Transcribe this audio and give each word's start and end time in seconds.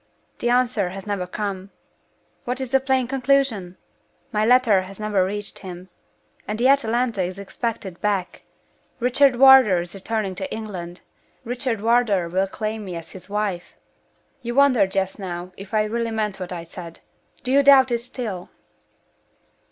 The 0.39 0.49
answer 0.49 0.89
has 0.89 1.05
never 1.05 1.27
come. 1.27 1.69
What 2.43 2.59
is 2.59 2.71
the 2.71 2.79
plain 2.79 3.07
conclusion? 3.07 3.77
My 4.31 4.43
letter 4.43 4.81
has 4.81 4.99
never 4.99 5.23
reached 5.23 5.59
him. 5.59 5.89
And 6.47 6.57
the 6.57 6.69
Atalanta 6.69 7.21
is 7.21 7.37
expected 7.37 8.01
back! 8.01 8.41
Richard 8.99 9.35
Wardour 9.35 9.81
is 9.81 9.93
returning 9.93 10.33
to 10.33 10.51
England 10.51 11.01
Richard 11.45 11.81
Wardour 11.81 12.29
will 12.29 12.47
claim 12.47 12.83
me 12.85 12.95
as 12.95 13.11
his 13.11 13.29
wife! 13.29 13.75
You 14.41 14.55
wondered 14.55 14.89
just 14.89 15.19
now 15.19 15.51
if 15.55 15.71
I 15.71 15.83
really 15.83 16.09
meant 16.09 16.39
what 16.39 16.51
I 16.51 16.63
said. 16.63 17.01
Do 17.43 17.51
you 17.51 17.61
doubt 17.61 17.91
it 17.91 17.99
still?" 17.99 18.49